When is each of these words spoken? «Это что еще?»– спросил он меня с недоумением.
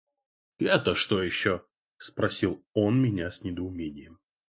«Это 0.57 0.95
что 0.95 1.21
еще?»– 1.21 1.63
спросил 1.99 2.65
он 2.73 2.99
меня 2.99 3.29
с 3.29 3.43
недоумением. 3.43 4.19